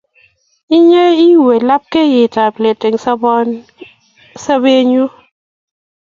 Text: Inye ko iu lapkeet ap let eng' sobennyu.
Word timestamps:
Inye 0.75 1.03
ko 1.15 1.17
iu 1.27 1.45
lapkeet 1.67 2.33
ap 2.45 2.55
let 2.63 2.81
eng' 2.87 3.01
sobennyu. 4.43 5.05